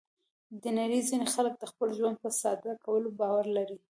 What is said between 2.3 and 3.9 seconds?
ساده کولو باور لري.